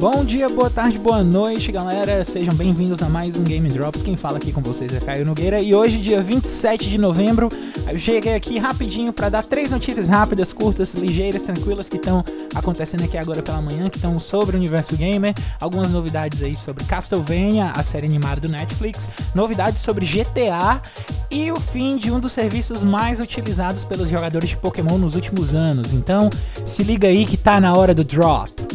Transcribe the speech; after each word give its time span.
Bom 0.00 0.24
dia, 0.24 0.48
boa 0.48 0.70
tarde, 0.70 0.96
boa 0.96 1.24
noite, 1.24 1.72
galera. 1.72 2.24
Sejam 2.24 2.54
bem-vindos 2.54 3.02
a 3.02 3.08
mais 3.08 3.34
um 3.34 3.42
Game 3.42 3.68
Drops. 3.68 4.00
Quem 4.00 4.16
fala 4.16 4.36
aqui 4.36 4.52
com 4.52 4.60
vocês 4.60 4.94
é 4.94 5.00
Caio 5.00 5.26
Nogueira 5.26 5.60
e 5.60 5.74
hoje, 5.74 5.98
dia 5.98 6.22
27 6.22 6.88
de 6.88 6.96
novembro, 6.96 7.48
eu 7.90 7.98
cheguei 7.98 8.36
aqui 8.36 8.58
rapidinho 8.58 9.12
para 9.12 9.28
dar 9.28 9.44
três 9.44 9.72
notícias 9.72 10.06
rápidas, 10.06 10.52
curtas, 10.52 10.94
ligeiras, 10.94 11.42
tranquilas 11.42 11.88
que 11.88 11.96
estão 11.96 12.24
acontecendo 12.54 13.02
aqui 13.02 13.18
agora 13.18 13.42
pela 13.42 13.60
manhã, 13.60 13.90
que 13.90 13.96
estão 13.96 14.16
sobre 14.20 14.54
o 14.54 14.58
universo 14.60 14.96
gamer, 14.96 15.34
algumas 15.60 15.90
novidades 15.90 16.44
aí 16.44 16.54
sobre 16.54 16.84
Castlevania, 16.84 17.72
a 17.74 17.82
série 17.82 18.06
animada 18.06 18.40
do 18.40 18.48
Netflix, 18.52 19.08
novidades 19.34 19.80
sobre 19.80 20.06
GTA 20.06 20.80
e 21.28 21.50
o 21.50 21.58
fim 21.58 21.96
de 21.96 22.12
um 22.12 22.20
dos 22.20 22.30
serviços 22.30 22.84
mais 22.84 23.18
utilizados 23.18 23.84
pelos 23.84 24.08
jogadores 24.08 24.50
de 24.50 24.56
Pokémon 24.58 24.96
nos 24.96 25.16
últimos 25.16 25.56
anos. 25.56 25.92
Então, 25.92 26.30
se 26.64 26.84
liga 26.84 27.08
aí 27.08 27.24
que 27.24 27.36
tá 27.36 27.60
na 27.60 27.76
hora 27.76 27.92
do 27.92 28.04
drop. 28.04 28.67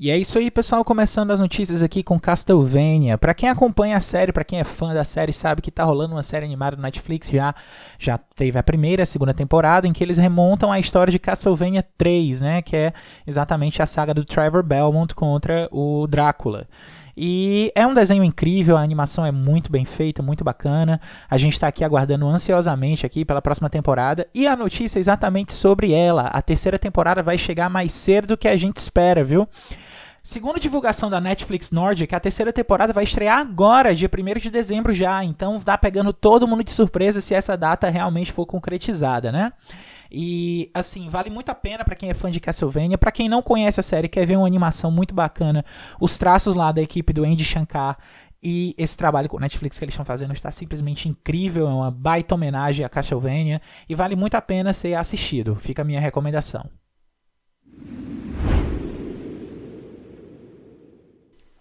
E 0.00 0.12
é 0.12 0.16
isso 0.16 0.38
aí, 0.38 0.48
pessoal, 0.48 0.84
começando 0.84 1.32
as 1.32 1.40
notícias 1.40 1.82
aqui 1.82 2.04
com 2.04 2.20
Castlevania. 2.20 3.18
Para 3.18 3.34
quem 3.34 3.48
acompanha 3.48 3.96
a 3.96 4.00
série, 4.00 4.32
para 4.32 4.44
quem 4.44 4.60
é 4.60 4.62
fã 4.62 4.94
da 4.94 5.02
série, 5.02 5.32
sabe 5.32 5.60
que 5.60 5.72
tá 5.72 5.82
rolando 5.82 6.14
uma 6.14 6.22
série 6.22 6.46
animada 6.46 6.76
no 6.76 6.82
Netflix 6.82 7.28
já. 7.28 7.52
Já 7.98 8.16
teve 8.16 8.56
a 8.56 8.62
primeira 8.62 9.02
a 9.02 9.06
segunda 9.06 9.34
temporada 9.34 9.88
em 9.88 9.92
que 9.92 10.04
eles 10.04 10.16
remontam 10.16 10.70
a 10.70 10.78
história 10.78 11.10
de 11.10 11.18
Castlevania 11.18 11.84
3, 11.98 12.40
né, 12.40 12.62
que 12.62 12.76
é 12.76 12.92
exatamente 13.26 13.82
a 13.82 13.86
saga 13.86 14.14
do 14.14 14.24
Trevor 14.24 14.62
Belmont 14.62 15.12
contra 15.16 15.68
o 15.72 16.06
Drácula. 16.06 16.68
E 17.20 17.72
é 17.74 17.84
um 17.84 17.92
desenho 17.92 18.22
incrível, 18.22 18.76
a 18.76 18.80
animação 18.80 19.26
é 19.26 19.32
muito 19.32 19.72
bem 19.72 19.84
feita, 19.84 20.22
muito 20.22 20.44
bacana. 20.44 21.00
A 21.28 21.36
gente 21.36 21.54
está 21.54 21.66
aqui 21.66 21.82
aguardando 21.82 22.28
ansiosamente 22.28 23.04
aqui 23.04 23.24
pela 23.24 23.42
próxima 23.42 23.68
temporada. 23.68 24.28
E 24.32 24.46
a 24.46 24.54
notícia 24.54 24.98
é 24.98 25.00
exatamente 25.00 25.52
sobre 25.52 25.92
ela. 25.92 26.28
A 26.28 26.40
terceira 26.40 26.78
temporada 26.78 27.20
vai 27.20 27.36
chegar 27.36 27.68
mais 27.68 27.92
cedo 27.92 28.28
do 28.28 28.36
que 28.36 28.46
a 28.46 28.56
gente 28.56 28.76
espera, 28.76 29.24
viu? 29.24 29.48
Segundo 30.22 30.60
divulgação 30.60 31.10
da 31.10 31.20
Netflix 31.20 31.72
Nordic, 31.72 32.14
a 32.14 32.20
terceira 32.20 32.52
temporada 32.52 32.92
vai 32.92 33.02
estrear 33.02 33.38
agora, 33.38 33.96
dia 33.96 34.08
1 34.08 34.38
de 34.38 34.50
dezembro 34.50 34.94
já. 34.94 35.24
Então 35.24 35.58
tá 35.58 35.76
pegando 35.76 36.12
todo 36.12 36.46
mundo 36.46 36.62
de 36.62 36.70
surpresa 36.70 37.20
se 37.20 37.34
essa 37.34 37.56
data 37.56 37.90
realmente 37.90 38.30
for 38.30 38.46
concretizada, 38.46 39.32
né? 39.32 39.52
E 40.10 40.70
assim, 40.72 41.08
vale 41.08 41.30
muito 41.30 41.50
a 41.50 41.54
pena 41.54 41.84
para 41.84 41.94
quem 41.94 42.10
é 42.10 42.14
fã 42.14 42.30
de 42.30 42.40
Castlevania, 42.40 42.96
para 42.96 43.12
quem 43.12 43.28
não 43.28 43.42
conhece 43.42 43.80
a 43.80 43.82
série, 43.82 44.08
quer 44.08 44.26
ver 44.26 44.36
uma 44.36 44.46
animação 44.46 44.90
muito 44.90 45.14
bacana, 45.14 45.64
os 46.00 46.16
traços 46.16 46.54
lá 46.54 46.72
da 46.72 46.80
equipe 46.80 47.12
do 47.12 47.24
Andy 47.24 47.44
Shankar 47.44 47.98
e 48.42 48.74
esse 48.78 48.96
trabalho 48.96 49.28
com 49.28 49.36
o 49.36 49.40
Netflix 49.40 49.78
que 49.78 49.84
eles 49.84 49.94
estão 49.94 50.04
fazendo 50.04 50.32
está 50.32 50.50
simplesmente 50.50 51.08
incrível, 51.08 51.66
é 51.66 51.72
uma 51.72 51.90
baita 51.90 52.34
homenagem 52.34 52.84
a 52.84 52.88
Castlevania 52.88 53.60
e 53.88 53.94
vale 53.94 54.14
muito 54.14 54.36
a 54.36 54.40
pena 54.40 54.72
ser 54.72 54.94
assistido. 54.94 55.56
Fica 55.56 55.82
a 55.82 55.84
minha 55.84 56.00
recomendação. 56.00 56.70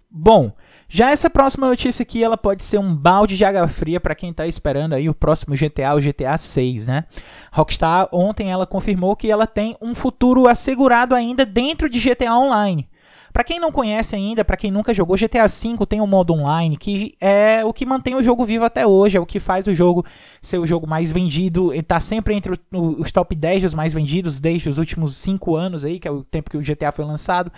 Bom, 0.10 0.52
já 0.90 1.12
essa 1.12 1.30
próxima 1.30 1.68
notícia 1.68 2.04
aqui, 2.04 2.24
ela 2.24 2.38
pode 2.38 2.64
ser 2.64 2.78
um 2.78 2.96
balde 2.96 3.36
de 3.36 3.44
água 3.44 3.68
fria 3.68 4.00
para 4.00 4.16
quem 4.16 4.32
está 4.32 4.48
esperando 4.48 4.94
aí 4.94 5.10
o 5.10 5.14
próximo 5.14 5.56
GTA, 5.56 5.94
o 5.94 6.00
GTA 6.00 6.38
6, 6.38 6.88
né? 6.88 7.06
Rockstar 7.52 8.08
ontem 8.12 8.52
ela 8.52 8.66
confirmou 8.66 9.16
que 9.16 9.30
ela 9.30 9.46
tem 9.46 9.76
um 9.82 9.94
futuro 9.94 10.48
assegurado 10.48 11.14
ainda 11.14 11.46
dentro 11.46 11.90
de 11.90 12.00
GTA 12.00 12.34
Online. 12.34 12.88
Para 13.32 13.44
quem 13.44 13.60
não 13.60 13.72
conhece 13.72 14.16
ainda, 14.16 14.44
para 14.44 14.58
quem 14.58 14.72
nunca 14.72 14.94
jogou, 14.94 15.18
GTA 15.18 15.48
V 15.48 15.86
tem 15.88 16.02
um 16.02 16.08
modo 16.08 16.34
online 16.34 16.78
que 16.78 17.16
é 17.20 17.64
o 17.64 17.74
que 17.74 17.86
mantém 17.86 18.16
o 18.16 18.24
jogo 18.24 18.46
vivo 18.46 18.66
até 18.66 18.86
hoje, 18.86 19.18
é 19.18 19.20
o 19.20 19.26
que 19.26 19.40
faz 19.40 19.68
o 19.68 19.74
jogo 19.74 20.06
ser 20.42 20.58
o 20.58 20.66
jogo 20.66 20.88
mais 20.88 21.12
vendido, 21.12 21.74
ele 21.74 21.84
tá 21.84 22.00
sempre 22.00 22.34
entre 22.34 22.60
os 22.72 23.12
top 23.12 23.36
10 23.36 23.64
dos 23.64 23.74
mais 23.74 23.94
vendidos 23.94 24.40
desde 24.40 24.70
os 24.70 24.78
últimos 24.78 25.16
5 25.18 25.56
anos 25.56 25.86
aí, 25.86 26.00
que 26.00 26.08
é 26.08 26.12
o 26.12 26.24
tempo 26.24 26.50
que 26.50 26.58
o 26.58 26.62
GTA 26.62 26.92
foi 26.92 27.06
lançado. 27.06 27.52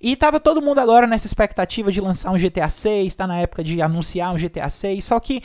E 0.00 0.14
tava 0.14 0.38
todo 0.38 0.62
mundo 0.62 0.78
agora 0.78 1.06
nessa 1.06 1.26
expectativa 1.26 1.90
de 1.90 2.00
lançar 2.00 2.30
um 2.30 2.38
GTA 2.38 2.68
6, 2.68 3.06
está 3.06 3.26
na 3.26 3.38
época 3.38 3.64
de 3.64 3.82
anunciar 3.82 4.32
um 4.32 4.36
GTA 4.36 4.70
6, 4.70 5.04
só 5.04 5.18
que 5.18 5.42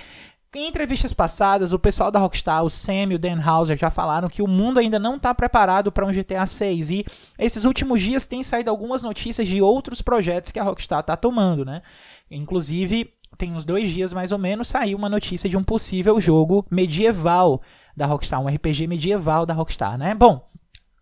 em 0.55 0.67
entrevistas 0.67 1.13
passadas, 1.13 1.73
o 1.73 1.79
pessoal 1.79 2.11
da 2.11 2.19
Rockstar, 2.19 2.63
o 2.63 2.69
Sam 2.69 3.11
e 3.11 3.15
o 3.15 3.19
Dan 3.19 3.41
Houser, 3.43 3.77
já 3.77 3.89
falaram 3.89 4.29
que 4.29 4.41
o 4.41 4.47
mundo 4.47 4.79
ainda 4.79 4.99
não 4.99 5.15
está 5.15 5.33
preparado 5.33 5.91
para 5.91 6.05
um 6.05 6.11
GTA 6.11 6.45
6. 6.45 6.89
E 6.89 7.05
esses 7.39 7.65
últimos 7.65 8.01
dias 8.01 8.27
têm 8.27 8.43
saído 8.43 8.69
algumas 8.69 9.01
notícias 9.01 9.47
de 9.47 9.61
outros 9.61 10.01
projetos 10.01 10.51
que 10.51 10.59
a 10.59 10.63
Rockstar 10.63 10.99
está 10.99 11.17
tomando, 11.17 11.65
né? 11.65 11.81
Inclusive, 12.29 13.13
tem 13.37 13.53
uns 13.53 13.65
dois 13.65 13.91
dias 13.91 14.13
mais 14.13 14.31
ou 14.31 14.37
menos, 14.37 14.67
saiu 14.67 14.97
uma 14.97 15.09
notícia 15.09 15.49
de 15.49 15.57
um 15.57 15.63
possível 15.63 16.19
jogo 16.21 16.65
medieval 16.69 17.61
da 17.95 18.05
Rockstar, 18.05 18.39
um 18.39 18.47
RPG 18.47 18.87
medieval 18.87 19.45
da 19.45 19.53
Rockstar, 19.53 19.97
né? 19.97 20.13
Bom, 20.13 20.47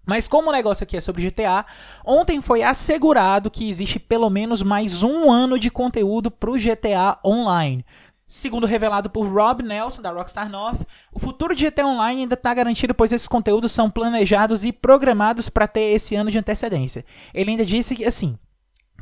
mas 0.06 0.28
como 0.28 0.50
o 0.50 0.51
negócio 0.51 0.83
aqui 0.83 0.97
é 0.97 1.01
sobre 1.01 1.29
GTA, 1.29 1.66
ontem 2.03 2.41
foi 2.41 2.63
assegurado 2.63 3.51
que 3.51 3.69
existe 3.69 4.00
pelo 4.00 4.29
menos 4.29 4.63
mais 4.63 5.03
um 5.03 5.31
ano 5.31 5.59
de 5.59 5.69
conteúdo 5.69 6.31
para 6.31 6.50
o 6.50 6.57
GTA 6.57 7.19
Online. 7.23 7.85
Segundo 8.31 8.66
revelado 8.66 9.09
por 9.09 9.28
Rob 9.28 9.62
Nelson, 9.62 10.02
da 10.02 10.09
Rockstar 10.09 10.50
North, 10.50 10.84
o 11.12 11.19
futuro 11.19 11.53
de 11.53 11.69
GTA 11.69 11.86
Online 11.86 12.22
ainda 12.22 12.36
está 12.36 12.53
garantido, 12.53 12.94
pois 12.94 13.12
esses 13.12 13.28
conteúdos 13.28 13.74
são 13.74 13.92
planejados 13.92 14.64
e 14.64 14.72
programados 14.72 15.50
para 15.50 15.68
ter 15.68 15.92
esse 15.92 16.16
ano 16.16 16.31
de 16.31 16.40
antecedência. 16.40 17.03
Ele 17.34 17.52
ainda 17.52 17.66
disse 17.66 17.94
que, 17.94 18.06
assim, 18.06 18.38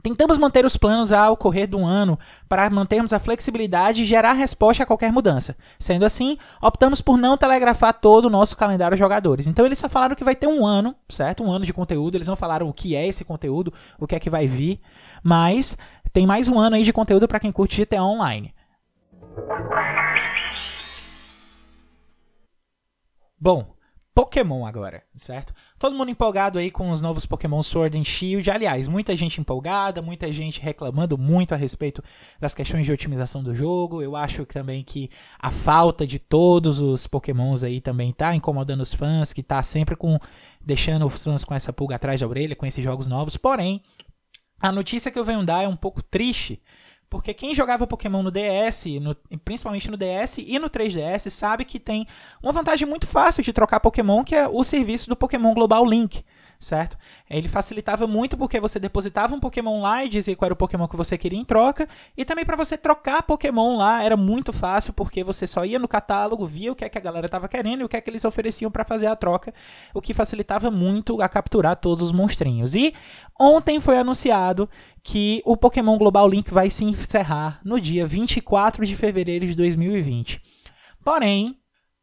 Tentamos 0.02 0.38
manter 0.38 0.66
os 0.66 0.78
planos 0.78 1.12
ao 1.12 1.36
correr 1.36 1.68
do 1.68 1.86
ano 1.86 2.18
para 2.48 2.70
mantermos 2.70 3.12
a 3.12 3.20
flexibilidade 3.20 4.02
e 4.02 4.06
gerar 4.06 4.32
resposta 4.32 4.82
a 4.82 4.86
qualquer 4.86 5.12
mudança. 5.12 5.58
Sendo 5.78 6.06
assim, 6.06 6.38
optamos 6.62 7.02
por 7.02 7.18
não 7.18 7.38
telegrafar 7.38 7.94
todo 7.94 8.26
o 8.26 8.30
nosso 8.30 8.56
calendário 8.56 8.96
de 8.96 9.00
jogadores. 9.00 9.46
Então 9.46 9.66
eles 9.66 9.78
só 9.78 9.90
falaram 9.90 10.16
que 10.16 10.24
vai 10.24 10.38
ter 10.38 10.48
um 10.48 10.66
ano, 10.66 10.96
certo? 11.10 11.44
Um 11.44 11.52
ano 11.52 11.66
de 11.66 11.74
conteúdo. 11.74 12.16
Eles 12.16 12.30
não 12.30 12.38
falaram 12.38 12.70
o 12.70 12.74
que 12.74 12.96
é 12.96 13.06
esse 13.06 13.26
conteúdo, 13.26 13.74
o 14.00 14.08
que 14.08 14.16
é 14.16 14.20
que 14.22 14.30
vai 14.30 14.48
vir. 14.48 14.80
Mas 15.22 15.78
tem 16.14 16.26
mais 16.26 16.48
um 16.48 16.58
ano 16.58 16.78
aí 16.78 16.84
de 16.84 16.94
conteúdo 16.94 17.28
para 17.28 17.42
quem 17.42 17.52
curte 17.52 17.84
GTA 17.84 18.02
Online. 18.02 18.54
Bom, 23.40 23.74
Pokémon 24.14 24.66
agora, 24.66 25.02
certo? 25.16 25.54
Todo 25.78 25.96
mundo 25.96 26.12
empolgado 26.12 26.60
aí 26.60 26.70
com 26.70 26.92
os 26.92 27.00
novos 27.00 27.26
Pokémon 27.26 27.64
Sword 27.64 27.98
and 27.98 28.04
Shield. 28.04 28.52
Aliás, 28.52 28.86
muita 28.86 29.16
gente 29.16 29.40
empolgada, 29.40 30.02
muita 30.02 30.30
gente 30.30 30.60
reclamando 30.60 31.18
muito 31.18 31.54
a 31.54 31.58
respeito 31.58 32.04
das 32.38 32.54
questões 32.54 32.86
de 32.86 32.92
otimização 32.92 33.42
do 33.42 33.56
jogo. 33.56 34.02
Eu 34.02 34.18
acho 34.18 34.46
também 34.46 34.84
que 34.84 35.10
a 35.40 35.52
falta 35.52 36.06
de 36.06 36.20
todos 36.20 36.82
os 36.82 37.08
Pokémons 37.08 37.64
aí 37.64 37.80
também 37.80 38.12
tá 38.12 38.36
incomodando 38.36 38.82
os 38.82 38.94
fãs, 38.94 39.32
que 39.32 39.42
tá 39.42 39.64
sempre 39.64 39.96
com 39.96 40.20
deixando 40.60 41.06
os 41.06 41.24
fãs 41.24 41.46
com 41.46 41.56
essa 41.56 41.72
pulga 41.72 41.96
atrás 41.96 42.20
da 42.20 42.28
orelha 42.28 42.58
com 42.58 42.66
esses 42.66 42.84
jogos 42.84 43.08
novos. 43.08 43.38
Porém, 43.38 43.82
a 44.60 44.70
notícia 44.70 45.10
que 45.10 45.18
eu 45.18 45.24
venho 45.24 45.46
dar 45.46 45.64
é 45.64 45.68
um 45.70 45.78
pouco 45.78 46.04
triste, 46.04 46.62
porque 47.10 47.34
quem 47.34 47.56
jogava 47.56 47.88
Pokémon 47.88 48.22
no 48.22 48.32
DS, 48.32 48.86
no, 49.02 49.16
principalmente 49.40 49.90
no 49.90 49.98
DS 49.98 50.38
e 50.40 50.60
no 50.60 50.70
3DS, 50.70 51.30
sabe 51.30 51.66
que 51.66 51.80
tem 51.80 52.08
uma 52.42 52.52
vantagem 52.52 52.88
muito 52.88 53.08
fácil 53.08 53.44
de 53.44 53.52
trocar 53.52 53.80
Pokémon, 53.80 54.24
que 54.24 54.36
é 54.36 54.48
o 54.48 54.64
serviço 54.64 55.10
do 55.10 55.16
Pokémon 55.16 55.54
Global 55.54 55.86
Link 55.86 56.24
certo? 56.60 56.98
Ele 57.30 57.48
facilitava 57.48 58.06
muito 58.06 58.38
porque 58.38 58.60
você 58.60 58.80
depositava 58.80 59.34
um 59.34 59.40
Pokémon 59.40 59.82
lá 59.82 60.04
e 60.04 60.10
dizia 60.10 60.36
qual 60.36 60.48
era 60.48 60.54
o 60.54 60.58
Pokémon 60.58 60.88
que 60.88 60.98
você 60.98 61.18
queria 61.18 61.40
em 61.40 61.46
troca, 61.46 61.88
e 62.18 62.26
também 62.26 62.44
para 62.44 62.58
você 62.58 62.78
trocar 62.78 63.24
Pokémon 63.24 63.78
lá 63.78 64.04
era 64.04 64.18
muito 64.18 64.52
fácil 64.52 64.92
porque 64.92 65.24
você 65.24 65.48
só 65.48 65.64
ia 65.64 65.80
no 65.80 65.88
catálogo, 65.88 66.46
via 66.46 66.72
o 66.72 66.76
que 66.76 66.84
é 66.84 66.90
que 66.90 66.98
a 66.98 67.02
galera 67.02 67.28
estava 67.28 67.48
querendo 67.48 67.82
e 67.82 67.84
o 67.86 67.90
que 67.90 67.96
é 67.96 68.02
que 68.02 68.10
eles 68.10 68.26
ofereciam 68.26 68.70
para 68.70 68.84
fazer 68.84 69.08
a 69.08 69.16
troca, 69.16 69.54
o 69.94 70.02
que 70.02 70.14
facilitava 70.14 70.70
muito 70.70 71.22
a 71.22 71.30
capturar 71.30 71.78
todos 71.78 72.04
os 72.04 72.12
monstrinhos. 72.12 72.76
E 72.76 72.94
ontem 73.40 73.80
foi 73.80 73.98
anunciado 73.98 74.70
que 75.02 75.42
o 75.46 75.56
Pokémon 75.56 75.98
Global 75.98 76.28
Link 76.28 76.52
vai 76.52 76.70
se 76.70 76.84
encerrar 76.84 77.62
no 77.64 77.80
dia 77.80 78.06
24 78.06 78.86
de 78.86 78.96
fevereiro 78.96 79.46
de 79.46 79.56
2020. 79.56 80.42
Porém, 81.04 81.59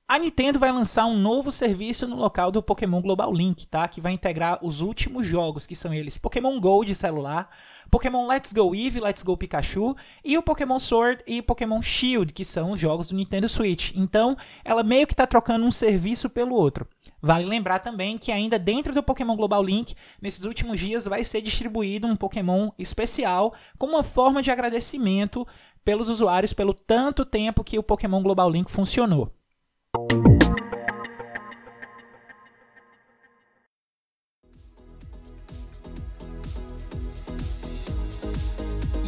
a 0.08 0.20
Nintendo 0.20 0.61
vai 0.61 0.70
lançar 0.70 1.05
um 1.05 1.19
novo 1.19 1.50
serviço 1.50 2.06
no 2.06 2.14
local 2.14 2.53
do 2.53 2.62
Pokémon 2.62 3.03
Global 3.03 3.32
Link, 3.32 3.67
tá? 3.67 3.88
Que 3.88 4.00
vai 4.00 4.12
integrar 4.12 4.64
os 4.64 4.81
últimos 4.81 5.26
jogos, 5.26 5.67
que 5.67 5.75
são 5.75 5.93
eles 5.93 6.17
Pokémon 6.17 6.61
Go 6.61 6.85
de 6.85 6.94
celular, 6.94 7.50
Pokémon 7.91 8.25
Let's 8.25 8.53
Go 8.53 8.73
Eevee, 8.73 9.00
Let's 9.00 9.25
Go 9.25 9.37
Pikachu 9.37 9.97
e 10.25 10.38
o 10.38 10.43
Pokémon 10.43 10.79
Sword 10.79 11.25
e 11.26 11.43
Pokémon 11.43 11.82
Shield, 11.82 12.32
que 12.32 12.44
são 12.44 12.70
os 12.70 12.79
jogos 12.79 13.08
do 13.08 13.17
Nintendo 13.17 13.49
Switch. 13.49 13.93
Então, 13.97 14.37
ela 14.64 14.85
meio 14.85 15.08
que 15.08 15.12
está 15.12 15.26
trocando 15.26 15.67
um 15.67 15.73
serviço 15.73 16.31
pelo 16.31 16.55
outro. 16.55 16.87
Vale 17.20 17.44
lembrar 17.44 17.81
também 17.81 18.17
que 18.17 18.31
ainda 18.31 18.61
dentro 18.61 18.94
do 18.94 19.03
Pokémon 19.03 19.35
Global 19.35 19.62
Link, 19.62 19.97
nesses 20.23 20.44
últimos 20.44 20.79
dias 20.79 21.06
vai 21.06 21.25
ser 21.25 21.41
distribuído 21.41 22.06
um 22.06 22.14
Pokémon 22.14 22.70
especial 22.79 23.55
como 23.76 23.94
uma 23.94 24.05
forma 24.05 24.41
de 24.41 24.53
agradecimento 24.53 25.44
pelos 25.85 26.08
usuários 26.08 26.53
pelo 26.53 26.73
tanto 26.73 27.25
tempo 27.25 27.64
que 27.64 27.76
o 27.76 27.82
Pokémon 27.82 28.23
Global 28.23 28.49
Link 28.49 28.70
funcionou. 28.70 29.32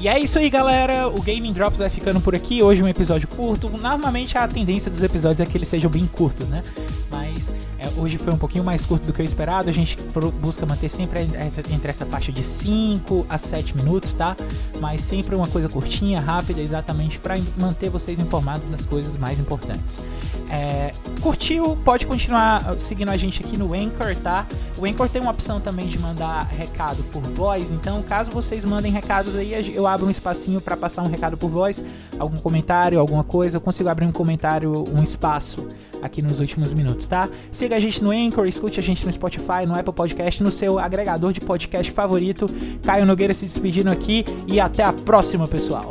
E 0.00 0.06
é 0.06 0.17
isso 0.17 0.39
aí, 0.39 0.49
galera. 0.49 1.09
O 1.09 1.21
Gaming 1.21 1.53
Drops 1.53 1.81
vai 1.81 1.91
ficando 1.91 2.21
por 2.21 2.33
aqui. 2.33 2.62
Hoje 2.62 2.81
um 2.81 2.87
episódio 2.87 3.27
curto. 3.27 3.69
Normalmente 3.69 4.39
a 4.39 4.47
tendência 4.47 4.89
dos 4.89 5.03
episódios 5.03 5.41
é 5.41 5.47
que 5.47 5.59
eles 5.59 5.67
sejam 5.67 5.91
bem 5.91 6.06
curtos, 6.06 6.49
né? 6.49 6.62
Hoje 7.99 8.17
foi 8.17 8.33
um 8.33 8.39
pouquinho 8.39 8.62
mais 8.62 8.85
curto 8.85 9.06
do 9.06 9.12
que 9.12 9.21
eu 9.21 9.25
esperado. 9.25 9.69
A 9.69 9.73
gente 9.73 9.97
busca 10.41 10.65
manter 10.65 10.89
sempre 10.89 11.23
entre 11.23 11.91
essa 11.91 12.06
faixa 12.06 12.31
de 12.31 12.45
5 12.45 13.27
a 13.29 13.37
7 13.37 13.77
minutos, 13.77 14.15
tá? 14.15 14.37
Mas 14.81 15.00
sempre 15.00 15.35
uma 15.35 15.49
coisa 15.49 15.69
curtinha, 15.69 16.21
rápida, 16.21 16.61
exatamente 16.61 17.19
para 17.19 17.35
manter 17.56 17.91
vocês 17.91 18.19
informados 18.19 18.69
das 18.69 18.87
coisas 18.87 19.17
mais 19.17 19.41
importantes. 19.41 19.99
É, 20.49 20.93
curtiu? 21.21 21.77
Pode 21.85 22.06
continuar 22.06 22.79
seguindo 22.79 23.11
a 23.11 23.17
gente 23.17 23.45
aqui 23.45 23.59
no 23.59 23.75
Anchor, 23.75 24.15
tá? 24.23 24.47
O 24.79 24.87
Anchor 24.87 25.09
tem 25.09 25.21
uma 25.21 25.33
opção 25.33 25.61
também 25.61 25.89
de 25.89 25.99
mandar 25.99 26.45
recado 26.45 27.03
por 27.12 27.23
voz, 27.23 27.71
então 27.71 28.00
caso 28.03 28.31
vocês 28.31 28.65
mandem 28.65 28.93
recados 28.93 29.35
aí, 29.35 29.75
eu 29.75 29.87
abro 29.87 30.06
um 30.06 30.11
espacinho 30.11 30.61
para 30.61 30.77
passar 30.77 31.03
um 31.03 31.09
recado 31.09 31.37
por 31.37 31.50
voz, 31.50 31.85
algum 32.19 32.37
comentário, 32.37 32.99
alguma 33.00 33.25
coisa, 33.25 33.56
eu 33.56 33.61
consigo 33.61 33.89
abrir 33.89 34.06
um 34.06 34.12
comentário, 34.12 34.73
um 34.97 35.03
espaço 35.03 35.67
aqui 36.00 36.23
nos 36.23 36.39
últimos 36.39 36.73
minutos, 36.73 37.09
tá? 37.09 37.29
Siga 37.50 37.77
a 37.77 37.81
gente 37.90 38.05
no 38.05 38.11
Anchor, 38.11 38.46
escute 38.46 38.79
a 38.79 38.82
gente 38.82 39.05
no 39.05 39.12
Spotify, 39.12 39.67
no 39.67 39.75
Apple 39.75 39.93
Podcast, 39.93 40.43
no 40.43 40.50
seu 40.50 40.79
agregador 40.79 41.32
de 41.32 41.40
podcast 41.40 41.90
favorito. 41.90 42.46
Caio 42.82 43.06
Nogueira 43.06 43.32
se 43.35 43.44
despedindo 43.44 43.90
aqui 43.90 44.25
e 44.46 44.61
até 44.61 44.85
a 44.85 44.93
próxima, 44.93 45.46
pessoal. 45.46 45.90